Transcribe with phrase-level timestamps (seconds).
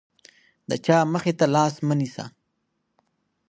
[0.69, 2.25] د چا مخې ته لاس مه نیسه.